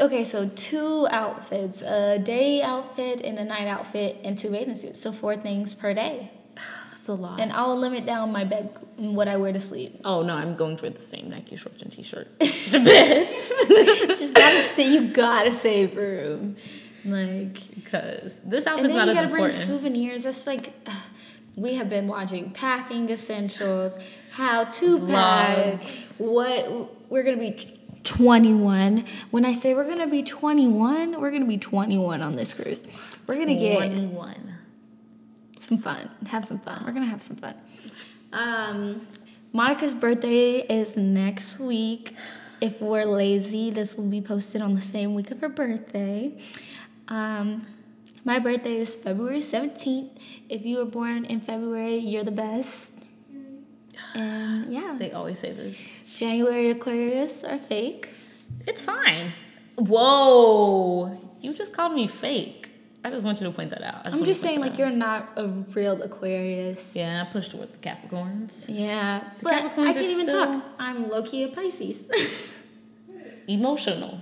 okay, 0.00 0.24
so 0.24 0.48
two 0.48 1.06
outfits, 1.10 1.80
a 1.82 2.18
day 2.18 2.60
outfit 2.60 3.20
and 3.22 3.38
a 3.38 3.44
night 3.44 3.66
outfit 3.66 4.18
and 4.24 4.38
two 4.38 4.50
bathing 4.50 4.76
suits. 4.76 5.00
So 5.00 5.12
four 5.12 5.36
things 5.36 5.74
per 5.74 5.94
day. 5.94 6.32
That's 6.90 7.08
a 7.08 7.14
lot. 7.14 7.40
And 7.40 7.52
I'll 7.52 7.76
limit 7.76 8.04
down 8.04 8.32
my 8.32 8.44
bed 8.44 8.76
what 8.96 9.28
I 9.28 9.36
wear 9.36 9.52
to 9.52 9.60
sleep. 9.60 10.00
Oh 10.04 10.22
no, 10.22 10.34
I'm 10.34 10.56
going 10.56 10.76
for 10.76 10.90
the 10.90 11.00
same 11.00 11.30
Nike 11.30 11.56
shorts 11.56 11.82
and 11.82 11.92
t-shirt. 11.92 12.28
Just 12.40 14.34
gotta 14.34 14.62
say 14.62 14.92
you 14.92 15.08
gotta 15.12 15.52
save 15.52 15.96
room. 15.96 16.56
Like 17.10 17.74
because 17.74 18.40
this 18.42 18.66
outfit's 18.66 18.94
not 18.94 19.08
as 19.08 19.16
important. 19.16 19.16
And 19.16 19.16
then 19.16 19.16
you 19.16 19.20
gotta 19.20 19.28
bring 19.28 19.50
souvenirs. 19.50 20.24
That's 20.24 20.46
like 20.46 20.72
uh, 20.86 20.92
we 21.56 21.74
have 21.74 21.88
been 21.88 22.08
watching 22.08 22.50
packing 22.50 23.10
essentials, 23.10 23.98
how 24.32 24.64
to 24.64 25.06
pack, 25.06 25.82
what 26.18 27.10
we're 27.10 27.22
gonna 27.22 27.36
be 27.36 27.78
21. 28.04 29.04
When 29.30 29.44
I 29.44 29.52
say 29.52 29.74
we're 29.74 29.88
gonna 29.88 30.06
be 30.06 30.22
21, 30.22 31.20
we're 31.20 31.30
gonna 31.30 31.44
be 31.44 31.58
21 31.58 32.22
on 32.22 32.36
this 32.36 32.54
cruise. 32.54 32.84
We're 33.26 33.34
gonna 33.34 33.58
21. 33.58 34.34
get 35.52 35.62
some 35.62 35.78
fun. 35.78 36.10
Have 36.30 36.46
some 36.46 36.58
fun. 36.58 36.82
We're 36.86 36.92
gonna 36.92 37.06
have 37.06 37.22
some 37.22 37.36
fun. 37.36 37.54
Um, 38.32 39.06
Monica's 39.52 39.94
birthday 39.94 40.58
is 40.60 40.96
next 40.96 41.58
week. 41.58 42.14
If 42.60 42.80
we're 42.80 43.04
lazy, 43.04 43.70
this 43.70 43.96
will 43.96 44.08
be 44.08 44.20
posted 44.20 44.62
on 44.62 44.74
the 44.74 44.80
same 44.80 45.14
week 45.14 45.30
of 45.30 45.40
her 45.40 45.48
birthday. 45.48 46.36
Um, 47.08 47.66
my 48.24 48.38
birthday 48.38 48.76
is 48.76 48.96
February 48.96 49.40
17th. 49.40 50.10
If 50.48 50.64
you 50.64 50.78
were 50.78 50.84
born 50.84 51.24
in 51.24 51.40
February, 51.40 51.96
you're 51.96 52.24
the 52.24 52.30
best. 52.30 53.04
And 54.14 54.72
yeah. 54.72 54.96
They 54.98 55.12
always 55.12 55.38
say 55.38 55.52
this. 55.52 55.88
January 56.14 56.70
Aquarius 56.70 57.44
are 57.44 57.58
fake. 57.58 58.08
It's 58.66 58.82
fine. 58.82 59.32
Whoa. 59.76 61.18
You 61.40 61.54
just 61.54 61.72
called 61.72 61.94
me 61.94 62.06
fake. 62.06 62.70
I 63.04 63.10
just 63.10 63.22
want 63.22 63.40
you 63.40 63.46
to 63.46 63.52
point 63.52 63.70
that 63.70 63.82
out. 63.82 64.06
I'm 64.06 64.24
just 64.24 64.42
saying, 64.42 64.60
like, 64.60 64.72
out. 64.72 64.78
you're 64.78 64.90
not 64.90 65.30
a 65.36 65.46
real 65.46 66.02
Aquarius. 66.02 66.96
Yeah, 66.96 67.24
I 67.26 67.32
pushed 67.32 67.54
with 67.54 67.72
the 67.72 67.78
Capricorns. 67.78 68.66
Yeah, 68.68 69.22
the 69.38 69.44
but 69.44 69.52
Capricorns 69.52 69.86
I 69.86 69.92
can't 69.94 70.06
even 70.06 70.26
still... 70.26 70.52
talk. 70.52 70.64
I'm 70.78 71.08
Loki 71.08 71.44
a 71.44 71.48
Pisces. 71.48 72.08
emotional. 73.46 74.20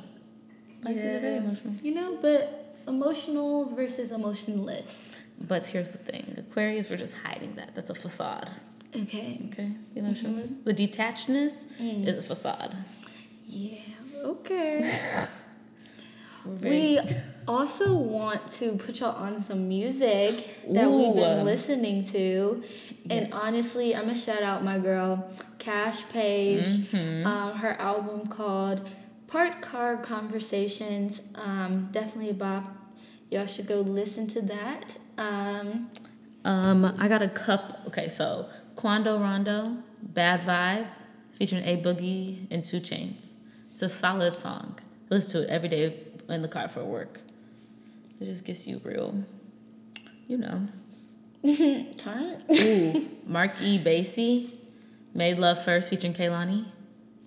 Pisces 0.85 1.03
yeah. 1.03 1.11
are 1.11 1.21
very 1.21 1.37
emotional. 1.39 1.75
You 1.83 1.95
know, 1.95 2.19
but 2.21 2.66
emotional 2.87 3.67
versus 3.67 4.13
emotionless. 4.13 5.19
But 5.41 5.67
here's 5.67 5.91
the 5.91 5.99
thing 5.99 6.35
Aquarius, 6.39 6.91
we're 6.91 6.97
just 6.97 7.17
hiding 7.17 7.57
that. 7.57 7.75
That's 7.75 7.91
a 7.91 7.95
facade. 7.95 8.51
Okay. 8.95 9.41
Okay. 9.53 9.73
The 9.95 10.01
emotionless. 10.01 10.55
Mm-hmm. 10.55 10.71
The 10.71 10.75
detachedness 10.75 11.67
mm. 11.79 12.07
is 12.07 12.19
a 12.19 12.23
facade. 12.23 12.77
Yeah. 13.47 13.79
Okay. 14.25 14.99
we 16.47 17.01
also 17.47 17.95
want 17.95 18.49
to 18.53 18.77
put 18.77 19.01
y'all 19.01 19.15
on 19.17 19.41
some 19.41 19.69
music 19.69 20.65
that 20.73 20.85
Ooh. 20.87 21.09
we've 21.09 21.17
been 21.17 21.45
listening 21.45 22.05
to. 22.07 22.63
And 23.11 23.33
honestly, 23.33 23.95
I'm 23.95 24.07
gonna 24.07 24.19
shout 24.19 24.43
out 24.43 24.65
my 24.65 24.79
girl, 24.79 25.31
Kash 25.59 26.09
Paige. 26.09 26.67
Mm-hmm. 26.67 27.27
Um, 27.27 27.53
her 27.59 27.81
album 27.81 28.29
called 28.29 28.89
Parked 29.27 29.63
Car 29.63 29.97
Conversations. 29.97 31.23
Um, 31.35 31.89
definitely 31.93 32.31
a 32.31 32.35
bop. 32.35 32.76
Y'all 33.31 33.47
should 33.47 33.67
go 33.67 33.81
listen 33.81 34.27
to 34.29 34.41
that. 34.43 34.99
Um, 35.19 35.91
um, 36.45 36.95
I 36.99 37.09
got 37.09 37.23
a 37.23 37.29
cup. 37.29 37.83
Okay, 37.89 38.09
so 38.09 38.49
Quando 38.77 39.19
Rondo, 39.19 39.79
Bad 40.01 40.43
Vibe, 40.43 40.89
featuring 41.33 41.65
A 41.65 41.77
Boogie 41.77 42.47
and 42.51 42.65
2 42.65 42.81
Chainz. 42.81 43.33
It's 43.73 43.83
a 43.83 43.89
solid 43.89 44.35
song. 44.35 44.79
Listen 45.11 45.43
to 45.43 45.49
it 45.49 45.51
every 45.51 45.69
day 45.69 45.95
in 46.29 46.43
the 46.43 46.49
car 46.49 46.69
for 46.69 46.85
work. 46.85 47.21
It 48.21 48.27
just 48.27 48.45
gets 48.45 48.67
you 48.67 48.81
real, 48.85 49.25
you 50.27 50.39
know. 50.39 50.69
Turn. 51.99 52.43
Ooh, 52.51 53.09
Mark 53.27 53.53
E. 53.61 53.79
Basie, 53.79 54.55
Made 55.15 55.39
Love 55.39 55.63
First 55.63 55.91
featuring 55.91 56.15
Kehlani. 56.15 56.67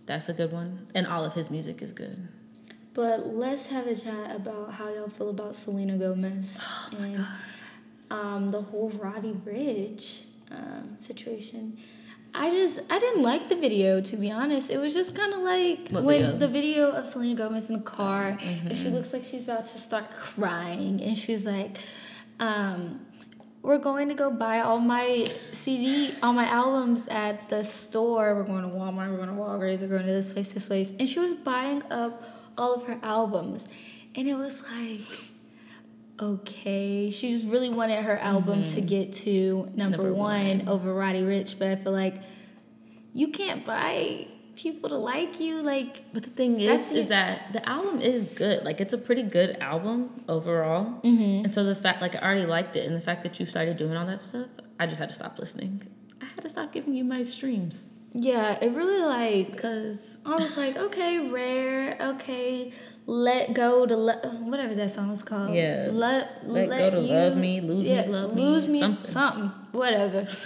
That's 0.06 0.28
a 0.28 0.34
good 0.34 0.52
one. 0.52 0.88
And 0.96 1.06
all 1.06 1.24
of 1.24 1.36
his 1.36 1.52
music 1.52 1.82
is 1.82 1.92
good. 1.92 2.28
But 2.94 3.28
let's 3.28 3.68
have 3.68 3.88
a 3.88 3.96
chat 3.96 4.36
about 4.36 4.74
how 4.74 4.90
y'all 4.90 5.10
feel 5.10 5.30
about 5.30 5.56
Selena 5.56 5.98
Gomez 5.98 6.60
oh 6.94 6.98
and 6.98 7.28
um, 8.12 8.52
the 8.52 8.62
whole 8.62 8.90
Roddy 8.90 9.34
Ricch 9.34 10.22
um, 10.52 10.96
situation. 10.98 11.78
I 12.34 12.52
just 12.52 12.80
I 12.90 13.00
didn't 13.00 13.24
like 13.24 13.50
the 13.50 13.56
video 13.56 14.02
to 14.02 14.16
be 14.16 14.32
honest. 14.32 14.70
It 14.70 14.78
was 14.78 14.94
just 14.94 15.16
kind 15.16 15.34
of 15.34 15.40
like 15.40 15.90
what 15.90 16.04
when 16.04 16.20
video? 16.20 16.38
the 16.38 16.48
video 16.48 16.92
of 16.92 17.08
Selena 17.08 17.36
Gomez 17.36 17.70
in 17.70 17.78
the 17.78 17.82
car, 17.82 18.38
mm-hmm. 18.40 18.68
and 18.68 18.78
she 18.78 18.86
mm-hmm. 18.86 18.96
looks 18.96 19.14
like 19.14 19.24
she's 19.24 19.44
about 19.44 19.66
to 19.68 19.80
start 19.80 20.12
crying, 20.12 21.02
and 21.02 21.18
she's 21.18 21.46
like, 21.46 21.78
um, 22.40 23.06
"We're 23.64 23.80
going 23.80 24.10
to 24.10 24.14
go 24.14 24.30
buy 24.30 24.60
all 24.60 24.80
my 24.80 25.28
CD, 25.54 26.14
all 26.22 26.34
my 26.34 26.46
albums 26.46 27.08
at 27.08 27.50
the 27.50 27.64
store. 27.64 28.36
We're 28.36 28.44
going 28.44 28.64
to 28.64 28.76
Walmart. 28.76 29.10
We're 29.10 29.18
going 29.18 29.30
to 29.30 29.36
Walgreens. 29.36 29.82
We're 29.82 29.88
going 29.88 30.06
to 30.06 30.12
this 30.14 30.32
place, 30.32 30.52
this 30.52 30.68
place." 30.68 30.92
And 31.00 31.10
she 31.10 31.20
was 31.20 31.34
buying 31.34 31.82
up 31.90 32.39
all 32.60 32.74
of 32.74 32.86
her 32.86 33.00
albums, 33.02 33.66
and 34.16 34.28
it 34.28 34.36
was 34.36 34.62
like 34.72 35.30
okay. 36.20 37.10
She 37.12 37.32
just 37.32 37.48
really 37.48 37.70
wanted 37.70 38.04
her 38.04 38.18
album 38.20 38.64
mm-hmm. 38.64 38.76
to 38.76 38.82
get 38.82 39.14
to 39.14 39.70
number, 39.74 39.98
number 39.98 40.14
one, 40.14 40.60
one, 40.60 40.68
over 40.68 40.94
Roddy 40.94 41.22
Ricch, 41.22 41.58
but 41.58 41.70
I 41.70 41.76
feel 41.76 41.94
like 41.94 42.16
you 43.14 43.30
can't 43.30 43.66
buy 43.66 44.28
people 44.56 44.90
to 44.90 44.98
like 44.98 45.40
you. 45.40 45.62
Like, 45.62 46.12
but 46.14 46.24
the 46.24 46.30
thing 46.30 46.60
is, 46.60 46.92
is 46.92 47.08
that 47.08 47.54
the 47.54 47.68
album 47.68 48.02
is 48.02 48.26
good. 48.26 48.64
Like, 48.64 48.82
it's 48.82 48.94
a 48.94 48.98
pretty 48.98 49.24
good 49.24 49.58
album 49.60 50.24
overall. 50.28 51.02
Mm-hmm. 51.04 51.46
And 51.46 51.54
so 51.54 51.64
the 51.64 51.76
fact, 51.76 52.02
like, 52.02 52.16
I 52.16 52.20
already 52.20 52.46
liked 52.46 52.76
it, 52.76 52.86
and 52.86 52.96
the 52.96 53.02
fact 53.02 53.24
that 53.24 53.40
you 53.40 53.46
started 53.46 53.78
doing 53.78 53.96
all 53.96 54.06
that 54.06 54.22
stuff, 54.22 54.50
I 54.80 54.86
just 54.88 55.00
had 55.00 55.10
to 55.10 55.16
stop 55.16 55.40
listening. 55.40 55.84
I 56.22 56.26
had 56.26 56.42
to 56.42 56.50
stop 56.50 56.74
giving 56.74 56.94
you 56.94 57.04
my 57.04 57.24
streams. 57.24 57.92
Yeah, 58.12 58.58
it 58.62 58.74
really 58.74 59.06
like 59.06 59.52
because 59.52 60.18
I 60.26 60.36
was 60.36 60.58
like, 60.58 60.78
okay, 60.78 61.30
rare, 61.30 61.98
okay, 62.02 62.74
let 63.06 63.54
go 63.54 63.86
to 63.86 63.96
lo- 63.96 64.30
whatever 64.42 64.74
that 64.76 64.92
song 64.92 65.10
was 65.10 65.24
called. 65.24 65.54
Yeah. 65.54 65.90
Let, 65.92 66.48
let, 66.48 66.70
let 66.70 66.80
go 66.80 67.02
to 67.02 67.02
you, 67.02 67.14
love 67.14 67.38
me, 67.38 67.62
lose 67.62 67.88
me, 67.88 68.06
love 68.06 68.36
lose 68.36 68.68
me, 68.72 68.80
something. 68.80 69.06
something, 69.06 69.52
whatever. 69.72 70.28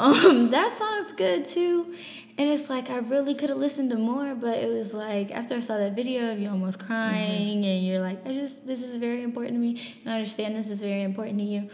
Um, 0.00 0.52
that 0.52 0.70
song's 0.70 1.10
good 1.10 1.44
too. 1.44 1.92
And 2.38 2.48
it's 2.48 2.70
like 2.70 2.88
I 2.88 2.98
really 2.98 3.34
could 3.34 3.48
have 3.48 3.58
listened 3.58 3.90
to 3.90 3.96
more, 3.96 4.36
but 4.36 4.58
it 4.58 4.68
was 4.68 4.94
like 4.94 5.32
after 5.32 5.56
I 5.56 5.60
saw 5.60 5.76
that 5.76 5.96
video 5.96 6.30
of 6.30 6.38
you 6.38 6.48
almost 6.48 6.78
crying 6.78 7.58
mm-hmm. 7.58 7.64
and 7.64 7.84
you're 7.84 8.00
like, 8.00 8.24
I 8.24 8.32
just 8.32 8.64
this 8.64 8.80
is 8.80 8.94
very 8.94 9.24
important 9.24 9.54
to 9.54 9.58
me 9.58 9.96
and 10.04 10.14
I 10.14 10.18
understand 10.18 10.54
this 10.54 10.70
is 10.70 10.80
very 10.80 11.02
important 11.02 11.38
to 11.38 11.44
you. 11.44 11.68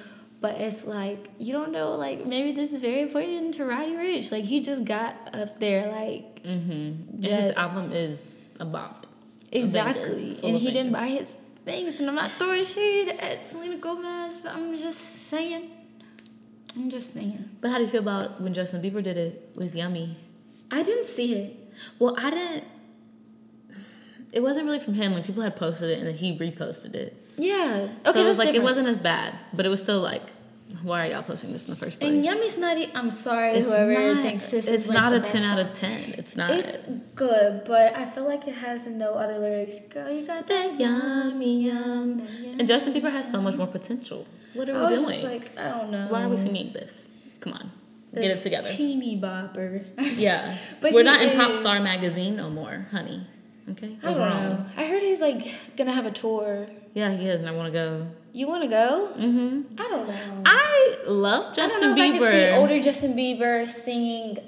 But 0.44 0.60
it's 0.60 0.84
like 0.84 1.30
you 1.38 1.54
don't 1.54 1.72
know, 1.72 1.92
like 1.92 2.26
maybe 2.26 2.52
this 2.52 2.74
is 2.74 2.82
very 2.82 3.00
important 3.00 3.54
to 3.54 3.64
Roddy 3.64 3.92
Ricch. 3.92 4.30
Like 4.30 4.44
he 4.44 4.60
just 4.60 4.84
got 4.84 5.16
up 5.34 5.58
there, 5.58 5.90
like 5.90 6.42
mm-hmm. 6.42 7.22
His 7.22 7.48
album 7.52 7.92
is 7.92 8.34
a 8.60 8.66
bop. 8.66 9.06
Exactly. 9.50 10.38
And 10.44 10.58
he 10.58 10.70
didn't 10.70 10.92
buy 10.92 11.06
his 11.06 11.34
things. 11.64 11.98
And 11.98 12.10
I'm 12.10 12.14
not 12.14 12.30
throwing 12.32 12.62
shade 12.62 13.08
at 13.08 13.42
Selena 13.42 13.78
Gomez, 13.78 14.36
but 14.36 14.52
I'm 14.52 14.76
just 14.76 15.00
saying. 15.30 15.70
I'm 16.76 16.90
just 16.90 17.14
saying. 17.14 17.48
But 17.62 17.70
how 17.70 17.78
do 17.78 17.84
you 17.84 17.88
feel 17.88 18.02
about 18.02 18.38
when 18.42 18.52
Justin 18.52 18.82
Bieber 18.82 19.02
did 19.02 19.16
it 19.16 19.50
with 19.54 19.74
Yummy? 19.74 20.18
I 20.70 20.82
didn't 20.82 21.06
see 21.06 21.36
it. 21.36 21.56
Well, 21.98 22.16
I 22.18 22.28
didn't. 22.28 22.64
It 24.30 24.42
wasn't 24.42 24.66
really 24.66 24.80
from 24.80 24.92
him. 24.92 25.14
Like 25.14 25.24
people 25.24 25.42
had 25.42 25.56
posted 25.56 25.88
it 25.88 26.00
and 26.00 26.06
then 26.06 26.18
he 26.18 26.38
reposted 26.38 26.92
it. 26.92 27.16
Yeah. 27.38 27.88
Okay. 28.06 28.12
So 28.12 28.20
it 28.20 28.28
was 28.28 28.36
like 28.36 28.48
different. 28.48 28.56
it 28.56 28.62
wasn't 28.62 28.88
as 28.88 28.98
bad, 28.98 29.38
but 29.54 29.64
it 29.64 29.70
was 29.70 29.80
still 29.80 30.02
like 30.02 30.33
why 30.82 31.06
are 31.06 31.10
y'all 31.12 31.22
posting 31.22 31.52
this 31.52 31.66
in 31.66 31.70
the 31.70 31.76
first 31.76 31.98
place? 31.98 32.12
And 32.12 32.24
Yummy's 32.24 32.58
not. 32.58 32.76
i 32.76 32.90
I'm 32.94 33.10
sorry, 33.10 33.52
it's 33.52 33.68
whoever 33.68 34.14
not, 34.14 34.22
thinks 34.22 34.48
this 34.48 34.66
it's 34.66 34.68
is. 34.68 34.84
It's 34.86 34.90
not 34.90 35.12
like 35.12 35.22
a 35.22 35.24
ten 35.24 35.42
out 35.44 35.58
of 35.58 35.72
ten. 35.72 36.14
It's 36.18 36.36
not. 36.36 36.50
It's 36.50 36.76
good, 37.14 37.64
but 37.64 37.94
I 37.96 38.06
feel 38.06 38.26
like 38.26 38.46
it 38.48 38.54
has 38.56 38.86
no 38.86 39.14
other 39.14 39.38
lyrics. 39.38 39.76
Girl, 39.90 40.10
you 40.10 40.26
got 40.26 40.46
that 40.48 40.78
yummy 40.78 41.64
yum. 41.64 42.26
And 42.58 42.66
Justin 42.66 42.94
Bieber 42.94 43.12
has 43.12 43.30
so 43.30 43.40
much 43.40 43.56
more 43.56 43.66
potential. 43.66 44.26
What 44.54 44.68
are 44.68 44.88
we 44.88 44.96
doing? 44.96 45.22
like 45.24 45.58
I 45.58 45.70
don't 45.70 45.90
know. 45.90 46.06
Why 46.08 46.22
are 46.22 46.28
we 46.28 46.36
singing 46.36 46.72
this? 46.72 47.08
Come 47.40 47.52
on. 47.52 47.70
This 48.12 48.22
Get 48.22 48.36
it 48.36 48.40
together. 48.40 48.70
Teeny 48.70 49.20
bopper. 49.20 49.84
yeah. 50.16 50.56
but 50.80 50.92
we're 50.92 51.02
not 51.02 51.20
is. 51.20 51.32
in 51.32 51.36
Pop 51.36 51.56
Star 51.56 51.80
magazine 51.80 52.36
no 52.36 52.48
more, 52.48 52.86
honey. 52.92 53.26
Okay. 53.70 53.96
I 54.02 54.06
don't 54.06 54.18
know. 54.18 54.66
I 54.76 54.86
heard 54.86 55.02
he's 55.02 55.20
like 55.20 55.54
gonna 55.76 55.92
have 55.92 56.06
a 56.06 56.10
tour. 56.10 56.68
Yeah, 56.92 57.12
he 57.12 57.26
is, 57.26 57.40
and 57.40 57.48
I 57.48 57.52
want 57.52 57.66
to 57.66 57.72
go. 57.72 58.06
You 58.32 58.46
want 58.46 58.62
to 58.62 58.68
go? 58.68 59.12
Mm-hmm. 59.16 59.80
I 59.80 59.88
don't 59.88 60.08
know. 60.08 60.42
I 60.44 60.96
love 61.06 61.54
Justin 61.56 61.92
I 61.92 61.96
don't 61.96 61.96
know 61.96 62.18
Bieber. 62.18 62.28
I 62.28 62.32
could 62.32 62.52
see 62.52 62.56
older 62.56 62.82
Justin 62.82 63.14
Bieber 63.14 63.66
singing. 63.66 64.38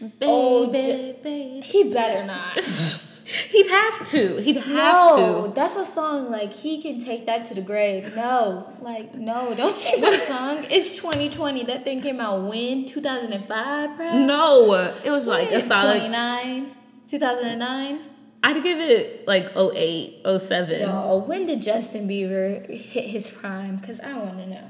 Baby, 0.00 0.16
old, 0.22 0.72
baby. 0.72 1.60
He 1.64 1.92
better 1.92 2.24
not. 2.24 2.58
He'd 3.50 3.66
have 3.66 4.08
to. 4.08 4.40
He'd 4.40 4.56
have 4.56 4.68
no, 4.68 5.46
to. 5.48 5.54
That's 5.54 5.76
a 5.76 5.84
song 5.84 6.30
like 6.30 6.50
he 6.50 6.80
can 6.80 7.04
take 7.04 7.26
that 7.26 7.44
to 7.46 7.54
the 7.54 7.60
grave. 7.60 8.16
No, 8.16 8.72
like 8.80 9.14
no, 9.14 9.54
don't 9.54 9.70
sing 9.84 10.00
that 10.00 10.22
song. 10.22 10.64
It's 10.70 10.96
2020. 10.96 11.64
That 11.64 11.84
thing 11.84 12.00
came 12.00 12.20
out 12.20 12.48
when 12.48 12.86
2005, 12.86 13.96
perhaps. 13.96 14.14
No, 14.14 14.72
it 15.04 15.10
was 15.10 15.26
like 15.26 15.50
a 15.50 15.60
solid 15.60 15.98
29, 15.98 16.74
2009. 17.08 18.00
I'd 18.44 18.62
give 18.62 18.78
it 18.78 19.26
like 19.26 19.56
08, 19.56 20.22
07. 20.38 20.80
Yo, 20.80 21.24
when 21.26 21.46
did 21.46 21.60
Justin 21.62 22.08
Bieber 22.08 22.68
hit 22.68 23.06
his 23.06 23.28
prime? 23.30 23.76
Because 23.76 23.98
I 24.00 24.16
want 24.16 24.38
to 24.38 24.46
know. 24.46 24.64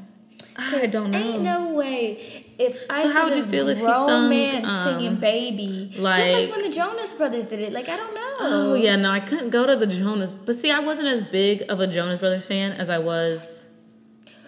I 0.56 0.86
don't 0.86 1.12
know. 1.12 1.18
Ain't 1.18 1.42
no 1.42 1.72
way. 1.72 2.44
If 2.58 2.84
I 2.90 3.04
so 3.04 3.12
how 3.12 3.28
would 3.28 3.36
you 3.36 3.44
feel 3.44 3.68
if 3.68 3.78
he 3.78 3.84
sung 3.84 4.32
um, 4.64 4.84
singing 4.84 5.14
"Baby," 5.16 5.92
like, 5.98 6.16
just 6.16 6.32
like 6.32 6.50
when 6.50 6.62
the 6.62 6.74
Jonas 6.74 7.12
Brothers 7.12 7.50
did 7.50 7.60
it? 7.60 7.72
Like 7.72 7.88
I 7.88 7.96
don't 7.96 8.12
know. 8.12 8.36
Oh 8.40 8.74
yeah, 8.74 8.96
no, 8.96 9.12
I 9.12 9.20
couldn't 9.20 9.50
go 9.50 9.66
to 9.66 9.76
the 9.76 9.86
Jonas. 9.86 10.32
But 10.32 10.56
see, 10.56 10.72
I 10.72 10.80
wasn't 10.80 11.06
as 11.06 11.22
big 11.22 11.62
of 11.68 11.78
a 11.78 11.86
Jonas 11.86 12.18
Brothers 12.18 12.46
fan 12.46 12.72
as 12.72 12.90
I 12.90 12.98
was 12.98 13.67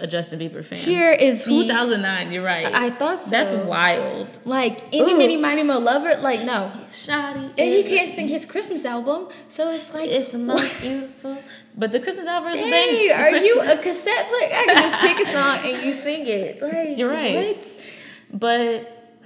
a 0.01 0.07
Justin 0.07 0.41
Bieber 0.41 0.65
fan. 0.65 0.79
Here 0.79 1.11
is 1.13 1.45
2009. 1.45 2.33
You're 2.33 2.43
right. 2.45 2.67
I 2.67 2.91
thought 2.91 3.21
so. 3.21 3.31
That's 3.31 3.53
wild. 3.53 4.39
Like 4.45 4.83
any 4.93 5.15
mini 5.15 5.37
mighty 5.37 5.63
mo 5.63 5.79
lover. 5.79 6.17
Like 6.17 6.43
no, 6.45 6.73
shoddy. 6.93 7.41
And 7.41 7.59
he 7.59 7.83
can't 7.83 8.15
sing 8.15 8.29
his 8.29 8.47
Christmas 8.47 8.85
album, 8.85 9.29
so 9.49 9.71
it's 9.71 9.93
like 9.95 10.11
it's 10.11 10.29
the 10.29 10.39
most 10.39 10.81
beautiful. 10.81 11.39
But 11.77 11.93
the 11.93 12.01
Christmas 12.01 12.27
album 12.27 12.53
is 12.53 12.61
Dang, 12.61 12.71
the 12.71 13.13
Are 13.13 13.29
Christmas. 13.31 13.45
you 13.45 13.61
a 13.61 13.77
cassette 13.79 14.29
player? 14.29 14.51
I 14.55 14.65
can 14.67 14.77
just 14.77 15.01
pick 15.01 15.27
a 15.27 15.31
song 15.31 15.59
and 15.71 15.83
you 15.85 15.93
sing 15.95 16.27
it. 16.27 16.63
Like 16.63 16.99
you're 16.99 17.11
right. 17.11 17.57
What? 17.57 17.87
But 18.33 19.17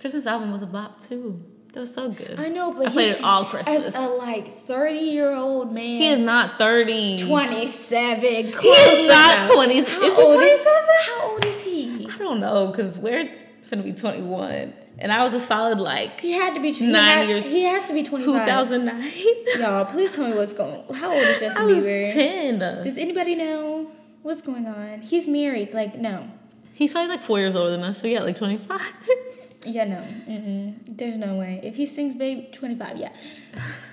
Christmas 0.00 0.26
album 0.26 0.52
was 0.52 0.62
a 0.62 0.66
bop 0.66 0.98
too. 0.98 1.44
That 1.72 1.80
was 1.80 1.94
so 1.94 2.10
good. 2.10 2.38
I 2.38 2.48
know, 2.48 2.70
but 2.70 2.88
I 2.88 2.90
played 2.90 3.12
it 3.12 3.24
all 3.24 3.46
Christmas. 3.46 3.86
As 3.86 3.94
a 3.96 4.00
like 4.00 4.48
thirty 4.48 4.98
year 4.98 5.32
old 5.32 5.72
man, 5.72 5.96
he 5.96 6.08
is 6.08 6.18
not 6.18 6.58
thirty. 6.58 7.18
Twenty 7.18 7.66
seven. 7.66 8.52
He 8.60 8.68
is 8.68 9.08
not 9.08 9.50
twenty. 9.50 9.78
Is 9.78 9.88
he 9.88 9.94
twenty 9.94 10.58
seven? 10.58 10.88
How 11.06 11.30
old 11.30 11.44
is 11.46 11.62
he? 11.62 12.06
I 12.10 12.18
don't 12.18 12.40
know 12.40 12.66
because 12.66 12.98
we're 12.98 13.30
gonna 13.70 13.82
be 13.82 13.92
twenty 13.92 14.22
one. 14.22 14.74
And 14.98 15.10
I 15.10 15.24
was 15.24 15.32
a 15.32 15.40
solid 15.40 15.80
like 15.80 16.20
he 16.20 16.32
had 16.32 16.54
to 16.54 16.60
be 16.60 16.78
nine 16.78 17.18
had, 17.18 17.28
years. 17.28 17.44
He 17.44 17.62
has 17.62 17.88
to 17.88 17.94
be 17.94 18.02
twenty. 18.02 18.24
Two 18.24 18.34
thousand 18.34 18.84
nine. 18.84 19.10
Y'all, 19.58 19.86
please 19.86 20.14
tell 20.14 20.28
me 20.28 20.36
what's 20.36 20.52
going. 20.52 20.82
How 20.94 21.10
old 21.10 21.22
is 21.22 21.40
Justin 21.40 21.62
I 21.62 21.64
was 21.64 21.84
Bieber? 21.84 22.12
Ten. 22.12 22.58
Does 22.58 22.98
anybody 22.98 23.34
know 23.34 23.90
what's 24.20 24.42
going 24.42 24.66
on? 24.66 25.00
He's 25.00 25.26
married. 25.26 25.72
Like 25.72 25.96
no. 25.96 26.30
He's 26.74 26.92
probably 26.92 27.08
like 27.08 27.22
four 27.22 27.38
years 27.38 27.54
older 27.54 27.70
than 27.70 27.82
us. 27.82 28.00
So 28.00 28.08
yeah, 28.08 28.20
like 28.20 28.36
twenty 28.36 28.58
five. 28.58 28.80
Yeah, 29.64 29.84
no. 29.84 29.96
Mm-mm. 30.28 30.74
There's 30.86 31.16
no 31.16 31.36
way. 31.36 31.60
If 31.62 31.76
he 31.76 31.86
sings 31.86 32.14
baby, 32.14 32.48
25, 32.52 32.96
yeah. 32.96 33.12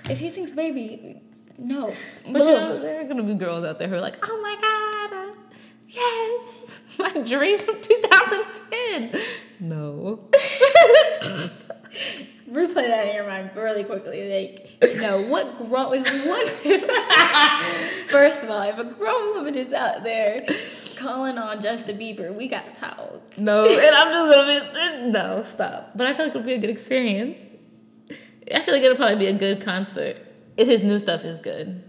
if 0.08 0.18
he 0.18 0.28
sings 0.30 0.52
baby, 0.52 1.22
no. 1.58 1.94
But 2.24 2.40
you 2.40 2.46
know, 2.46 2.78
there 2.78 3.00
are 3.00 3.04
going 3.04 3.18
to 3.18 3.22
be 3.22 3.34
girls 3.34 3.64
out 3.64 3.78
there 3.78 3.88
who 3.88 3.96
are 3.96 4.00
like, 4.00 4.16
oh 4.28 4.40
my 4.42 4.56
God, 4.60 5.12
uh, 5.12 5.34
yes, 5.88 6.80
my 6.98 7.12
dream 7.22 7.58
from 7.58 7.80
2010. 7.80 9.20
No. 9.60 10.28
Replay 12.50 12.74
that 12.74 13.06
in 13.06 13.14
your 13.14 13.26
mind 13.28 13.50
really 13.54 13.84
quickly. 13.84 14.48
Like, 14.82 14.96
no, 14.96 15.22
what 15.22 15.56
grown 15.56 16.04
is 16.04 16.24
what? 16.26 16.48
First 18.08 18.42
of 18.42 18.50
all, 18.50 18.62
if 18.62 18.76
a 18.76 18.84
grown 18.84 19.36
woman 19.36 19.54
is 19.54 19.72
out 19.72 20.02
there 20.02 20.44
calling 21.00 21.38
on 21.38 21.60
Justin 21.60 21.98
Bieber, 21.98 22.34
we 22.34 22.48
gotta 22.48 22.72
talk. 22.72 23.38
No, 23.38 23.64
and 23.66 23.96
I'm 23.96 24.12
just 24.12 24.36
gonna 24.36 25.04
be 25.04 25.10
no, 25.10 25.42
stop. 25.42 25.92
But 25.94 26.06
I 26.06 26.12
feel 26.12 26.26
like 26.26 26.34
it'll 26.34 26.46
be 26.46 26.54
a 26.54 26.58
good 26.58 26.70
experience. 26.70 27.42
I 28.54 28.60
feel 28.60 28.74
like 28.74 28.82
it'll 28.82 28.96
probably 28.96 29.16
be 29.16 29.26
a 29.26 29.32
good 29.32 29.60
concert 29.60 30.16
if 30.56 30.68
his 30.68 30.82
new 30.82 30.98
stuff 30.98 31.24
is 31.24 31.38
good, 31.38 31.82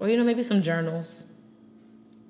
or 0.00 0.08
you 0.08 0.16
know 0.16 0.24
maybe 0.24 0.42
some 0.42 0.62
journals. 0.62 1.32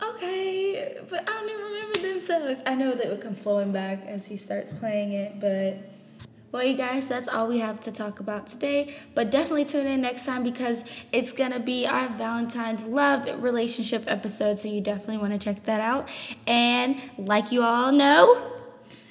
Okay, 0.03 0.99
but 1.09 1.21
I 1.21 1.33
don't 1.33 1.49
even 1.49 1.65
remember 1.65 1.99
them 2.01 2.21
songs. 2.21 2.63
I 2.67 2.75
know 2.75 2.95
they 2.95 3.09
would 3.09 3.21
come 3.21 3.35
flowing 3.35 3.73
back 3.73 4.03
as 4.07 4.27
he 4.27 4.37
starts 4.37 4.73
playing 4.73 5.13
it, 5.13 5.41
but 5.41 5.96
Well, 6.57 6.65
you 6.65 6.75
guys, 6.75 7.07
that's 7.09 7.29
all 7.29 7.49
we 7.49 7.59
have 7.59 7.81
to 7.81 7.93
talk 7.93 8.19
about 8.19 8.47
today. 8.47 8.95
But 9.15 9.31
definitely 9.31 9.67
tune 9.67 9.87
in 9.87 10.01
next 10.01 10.25
time 10.25 10.43
because 10.43 10.87
it's 11.13 11.31
going 11.31 11.53
to 11.53 11.61
be 11.61 11.87
our 11.87 12.09
Valentine's 12.09 12.87
love 12.87 13.29
relationship 13.43 14.05
episode. 14.07 14.59
So 14.59 14.69
you 14.69 14.81
definitely 14.81 15.19
want 15.19 15.35
to 15.35 15.39
check 15.39 15.65
that 15.65 15.83
out. 15.83 16.09
And 16.47 16.99
like 17.19 17.53
you 17.53 17.63
all 17.63 17.93
know, 17.93 18.51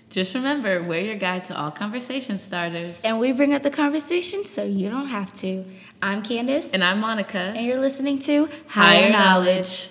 just 0.09 0.33
remember, 0.33 0.81
we're 0.81 1.01
your 1.01 1.17
guide 1.17 1.45
to 1.45 1.55
all 1.55 1.69
conversation 1.69 2.39
starters. 2.39 3.03
And 3.03 3.19
we 3.19 3.31
bring 3.31 3.53
up 3.53 3.61
the 3.61 3.69
conversation 3.69 4.43
so 4.43 4.63
you 4.63 4.89
don't 4.89 5.09
have 5.09 5.31
to. 5.41 5.65
I'm 6.01 6.23
Candace. 6.23 6.73
And 6.73 6.83
I'm 6.83 6.99
Monica. 6.99 7.37
And 7.37 7.63
you're 7.63 7.79
listening 7.79 8.17
to 8.21 8.49
Higher, 8.69 9.01
Higher 9.03 9.11
Knowledge. 9.11 9.55
Knowledge. 9.55 9.89